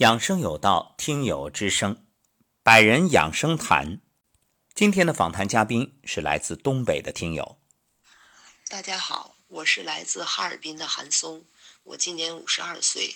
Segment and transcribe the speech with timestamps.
[0.00, 2.06] 养生有道，听友之声，
[2.62, 4.00] 百人养生谈。
[4.74, 7.60] 今天的访谈嘉宾是来自东北的听友。
[8.66, 11.44] 大家好，我是来自哈尔滨的韩松，
[11.82, 13.14] 我今年五十二岁。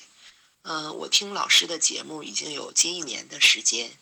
[0.61, 3.93] 嗯，我听老师的节目已经有近一年的时间。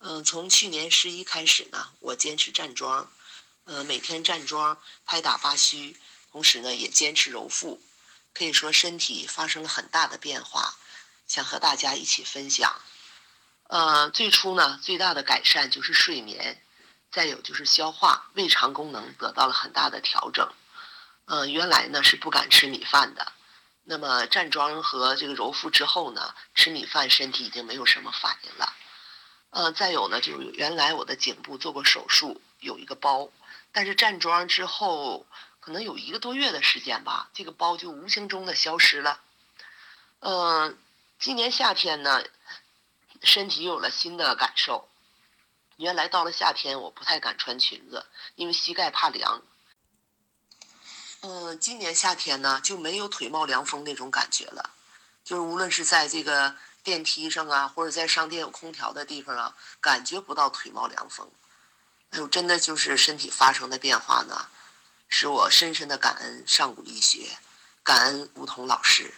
[0.00, 3.10] 嗯，从去年十一开始呢，我坚持站桩，
[3.64, 4.76] 嗯，每天站桩
[5.06, 5.96] 拍打八虚，
[6.30, 7.80] 同时呢也坚持揉腹，
[8.34, 10.76] 可以说身体发生了很大的变化。
[11.30, 12.74] 想和大家一起分享，
[13.68, 16.60] 呃，最初呢，最大的改善就是睡眠，
[17.12, 20.52] 再有就是消化、胃肠功能得到了很大的调整。
[21.26, 23.30] 嗯，原来呢是不敢吃米饭的，
[23.84, 28.74] 那么站桩和这个揉腹之后呢，吃米饭身体已经没有什么反应了。
[29.50, 33.30] 嗯，再有呢，就是原来我的颈部做过手术，有一个包，
[33.70, 35.24] 但是站桩之后，
[35.60, 39.20] 可能有一个多月的时间吧，这个包就无形中的消失了。
[40.18, 40.76] 嗯。
[41.20, 42.24] 今年夏天呢，
[43.22, 44.88] 身体又有了新的感受。
[45.76, 49.42] 原来到了夏天，我不太敢穿裙子，因为膝盖怕凉。
[51.20, 54.70] 嗯，今年夏天呢，就没有腿冒凉风那种感觉了。
[55.22, 61.30] 就是无论是在这个电梯上啊，或者在商店有空调的地方啊，感觉不到腿冒凉风。
[62.12, 64.48] 哎呦，真的就是身体发生的变化呢，
[65.10, 67.36] 使我深深的感恩上古医学，
[67.82, 69.12] 感恩梧桐老师。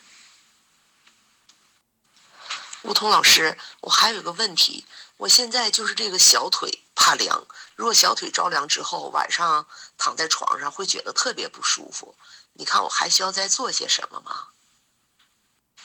[2.82, 4.84] 吴桐老师，我还有一个问题，
[5.16, 12.16] 我现在就是这个小腿怕凉，如果小腿着凉之后，晚上躺在床上会觉得特别不舒服。
[12.54, 14.48] 你看我还需要再做些什么吗？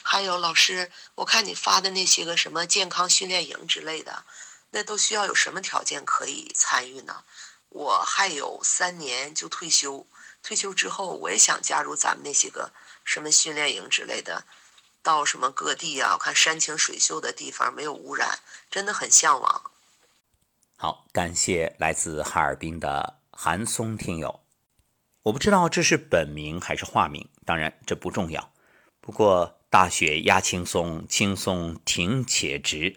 [0.02, 4.24] 还有老师，我看你发的那些个什么健康训练营之类的，
[4.70, 7.22] 那都需要有什么条件可以参与呢？
[7.68, 10.04] 我还有三年就退休，
[10.42, 12.72] 退休之后我也想加入咱们那些个
[13.04, 14.44] 什么训练营之类的。
[15.02, 16.16] 到什么各地啊？
[16.18, 19.70] 看山清水秀的地方，没有污染，真的很向往。
[20.76, 24.40] 好，感谢来自哈尔滨的韩松听友。
[25.22, 28.52] 我不知道这是本名还是化名，当然这不重要。
[29.00, 32.96] 不过大雪压青松，青松挺且直，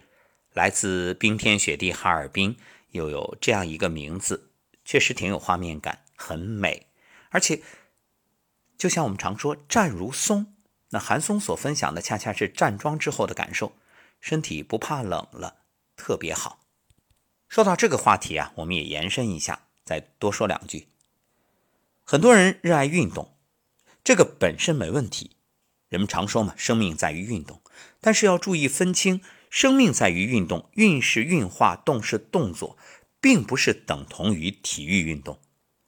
[0.53, 2.57] 来自冰天雪地哈尔滨，
[2.90, 4.51] 又有这样一个名字，
[4.85, 6.88] 确实挺有画面感，很美。
[7.29, 7.61] 而且，
[8.78, 10.53] 就像我们常说，站如松。
[10.91, 13.74] 那韩松所分享的恰恰是站桩之后的感受，
[14.19, 15.63] 身体不怕冷了，
[15.96, 16.59] 特别好。
[17.50, 20.88] 说到这个话题啊，我们也延伸一下，再多说两句。
[22.03, 23.35] 很多人热爱运动，
[24.03, 25.38] 这个本身没问题。
[25.88, 27.62] 人们常说嘛，生命在于运动，
[28.00, 32.78] 但是要注意分清，生命在于运动，运是运化，动是动作，
[33.19, 35.40] 并不是等同于体育运动。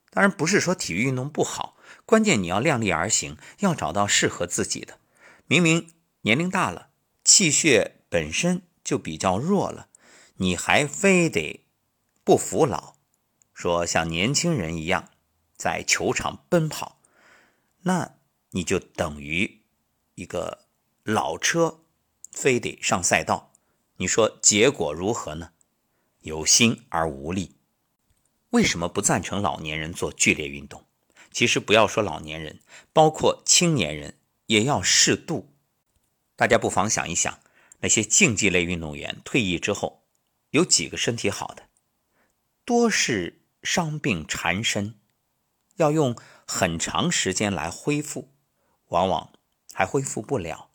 [0.09, 1.78] 当然不是说体育运动不好。
[2.06, 5.00] 关键你要量力而行，要找到适合自己的。
[5.48, 5.90] 明明
[6.22, 6.90] 年龄大了，
[7.24, 9.88] 气血本身就比较弱了，
[10.38, 11.66] 你还非得
[12.24, 12.96] 不服老，
[13.53, 15.09] 说像年轻人一样
[15.56, 17.00] 在球场奔跑，
[17.84, 18.16] 那
[18.52, 19.62] 你就等于
[20.16, 20.66] 一个
[21.03, 21.80] 老车，
[22.32, 23.52] 非得上赛道。
[23.98, 25.52] 你说结果如何呢？
[26.22, 27.56] 有心而无力。
[28.52, 30.86] 为什么不赞成老年人做剧烈运动？
[31.34, 32.60] 其实不要说老年人，
[32.94, 35.54] 包括青年人也要适度。
[36.36, 37.40] 大家不妨想一想，
[37.80, 40.04] 那些竞技类运动员退役之后，
[40.52, 41.64] 有几个身体好的？
[42.64, 45.00] 多是伤病缠身，
[45.76, 46.16] 要用
[46.48, 48.32] 很长时间来恢复，
[48.90, 49.34] 往往
[49.74, 50.70] 还恢复不了。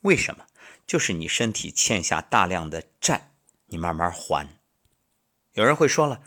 [0.00, 0.46] 为什么？
[0.86, 3.34] 就是你身体欠下大量的债，
[3.66, 4.48] 你慢慢还。
[5.52, 6.22] 有人会说了，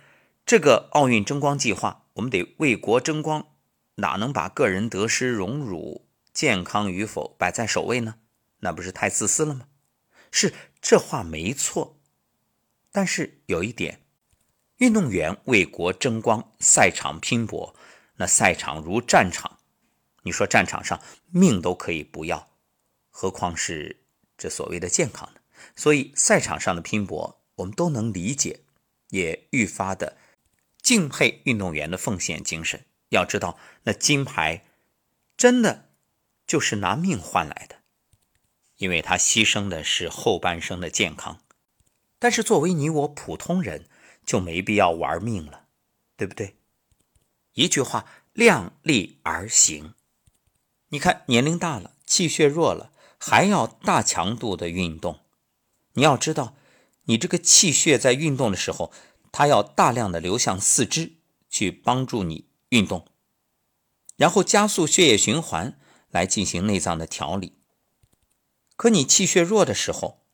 [0.45, 2.04] 这个奥运争光计划。
[2.15, 3.45] 我们得为国争光，
[3.95, 8.15] 哪能把个人得失、荣辱、健康与否摆在首位呢？
[8.59, 9.67] 那不是太自私了吗？
[10.31, 11.99] 是这话没错，
[12.91, 14.01] 但是有一点，
[14.77, 17.75] 运动员为国争光，赛场拼搏，
[18.15, 19.59] 那赛场如战场，
[20.23, 21.01] 你说战场上
[21.31, 22.49] 命都可以不要，
[23.09, 24.05] 何况是
[24.37, 25.41] 这所谓的健康呢？
[25.75, 28.61] 所以赛场上的拼搏，我们都能理解，
[29.09, 30.17] 也愈发的。
[30.85, 32.85] 敬佩运动员的奉献精神。
[33.09, 34.65] 要知道，那金牌
[35.35, 35.89] 真的
[36.45, 37.77] 就是拿命换来的，
[38.77, 41.41] 因为他牺牲的是后半生的健康。
[42.19, 43.89] 但是作为你我普通人，
[44.23, 45.65] 就没必要玩命了，
[46.15, 46.55] 对不对？
[47.53, 49.95] 一句话，量力而行。
[50.89, 55.21] 你看，年龄大了，气血弱了，还要大强度的运动。
[55.93, 56.55] 你要知道，
[57.05, 58.93] 你这个气血在运动的时候。
[59.37, 61.17] 它要大量的流向四肢
[61.49, 63.05] 去帮助你运动，
[64.15, 65.77] 然后加速血液循环
[66.09, 67.57] 来进行内脏的调理。
[68.77, 70.25] 可你气血弱的时候，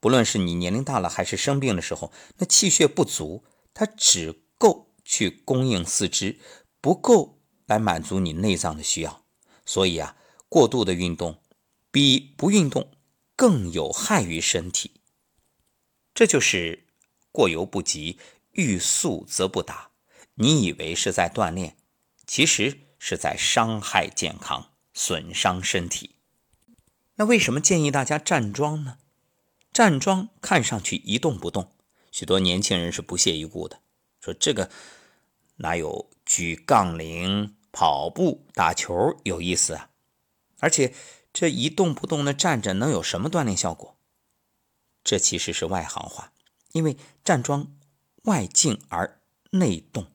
[0.00, 6.40] 不论是你年龄大了还是生病的时候，那气血不足，它只够去供应四肢，
[6.80, 9.26] 不够来满足你内脏的需要。
[9.66, 10.16] 所以啊，
[10.48, 11.42] 过度的运动
[11.90, 12.90] 比不运动
[13.36, 15.02] 更有害于身体。
[16.14, 16.86] 这就是
[17.30, 18.18] 过犹不及，
[18.58, 19.92] 欲速则不达。
[20.34, 21.76] 你以为是在锻炼，
[22.26, 26.16] 其实是在伤害健康，损伤身体。
[27.14, 28.98] 那为什么建议大家站桩呢？
[29.72, 31.70] 站桩看上去一动不动，
[32.10, 33.80] 许多年轻人是不屑一顾的，
[34.20, 34.68] 说这个
[35.58, 39.90] 哪有举杠铃、跑步、打球有意思啊？
[40.58, 40.92] 而且
[41.32, 43.96] 这一动不动的站着，能有什么锻炼效果？
[45.04, 46.32] 这其实是外行话，
[46.72, 47.77] 因为站桩
[48.28, 49.20] 外静而
[49.50, 50.06] 内动，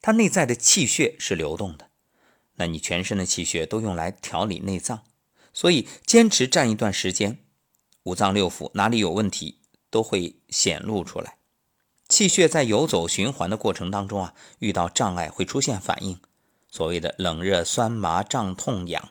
[0.00, 1.90] 它内在的气血是流动的，
[2.54, 5.04] 那你全身的气血都用来调理内脏，
[5.52, 7.44] 所以坚持站一段时间，
[8.04, 9.60] 五脏六腑哪里有问题
[9.90, 11.36] 都会显露出来。
[12.08, 16.18] 气血在游走循环的过程当中啊，遇到障碍会出现反应，
[16.70, 19.10] 所谓的冷热酸麻胀痛痒，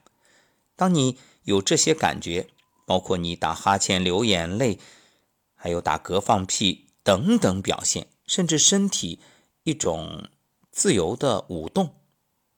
[0.76, 2.50] 当你有这些感觉。
[2.88, 4.78] 包括你打哈欠、流眼泪，
[5.56, 9.20] 还有打嗝、放屁等等表现，甚至身体
[9.62, 10.28] 一种
[10.72, 11.94] 自由的舞动，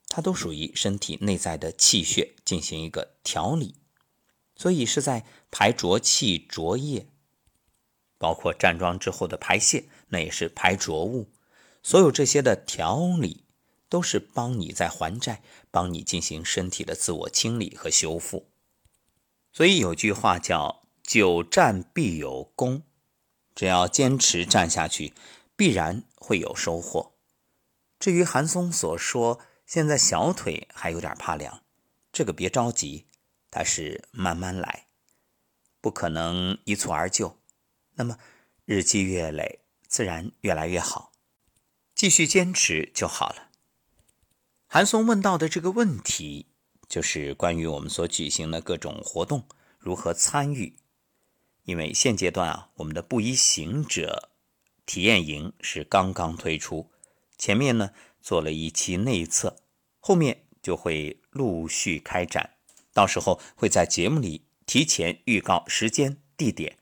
[0.08, 3.76] 它都属于身体内在的气血进行一个调理，
[4.56, 7.08] 所以是在排浊气、浊液，
[8.18, 11.28] 包括站桩之后的排泄，那也是排浊物。
[11.84, 13.44] 所有这些的调理，
[13.90, 18.48] 都是帮你在还债，帮你进行身体的自我清理和修复。
[19.52, 22.84] 所以有句话叫“久站必有功”，
[23.58, 25.16] 只要坚持站下去，
[25.56, 27.16] 必然会有收获。
[27.98, 31.64] 至于韩松所说现在小腿还有点怕凉，
[32.14, 33.08] 这个别着急，
[33.50, 34.86] 它是慢慢来，
[35.82, 37.40] 不可能一蹴而就。
[37.96, 38.20] 那么
[38.66, 41.12] 日积月累，自然越来越好，
[41.96, 43.50] 继续坚持就好了。
[44.68, 46.46] 韩松问到的这个问题。
[46.90, 49.46] 就是关于我们所举行的各种活动
[49.78, 50.78] 如何参与，
[51.68, 54.30] 因为现阶段啊，我们的布衣行者
[54.86, 56.90] 体验营是刚刚推出，
[57.38, 57.92] 前面呢
[58.22, 59.58] 做了一期内测，
[60.00, 62.52] 后面就会陆续开展，
[62.94, 66.78] 到时候会在节目里提前预告时间、地点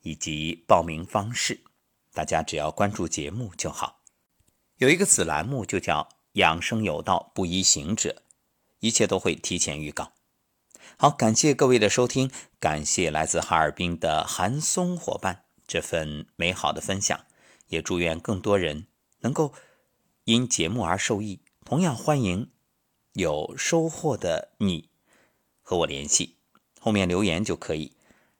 [0.00, 1.60] 以及报名方式，
[2.14, 4.00] 大家只要关注节目就好。
[4.78, 6.08] 有一个子栏目就叫
[6.40, 8.22] “养生有道，布衣行者”。
[8.80, 10.12] 一切都会提前预告。
[10.96, 17.26] 好，感谢各位的收听，感谢来自哈尔滨的韩松伙伴这份美好的分享，
[17.68, 18.86] 也祝愿更多人
[19.20, 19.52] 能够
[20.24, 21.40] 因节目而受益。
[21.64, 22.50] 同样欢迎
[23.12, 24.88] 有收获的你
[25.62, 26.36] 和我联系，
[26.80, 27.92] 后面留言就可以，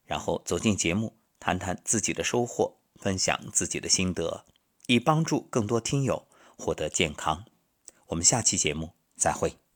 [0.04, 4.44] 然后走进节目，谈谈自己的收获，分享自己的心得，
[4.86, 7.44] 以帮助更多听友获得健康。
[8.06, 9.67] 我们下期节目再会。